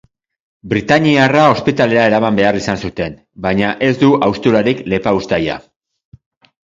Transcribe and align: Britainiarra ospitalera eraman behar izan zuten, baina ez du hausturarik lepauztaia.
Britainiarra 0.69 1.43
ospitalera 1.55 2.07
eraman 2.11 2.39
behar 2.41 2.57
izan 2.61 2.81
zuten, 2.89 3.19
baina 3.47 3.69
ez 3.89 3.93
du 4.05 4.11
hausturarik 4.29 4.83
lepauztaia. 4.95 5.59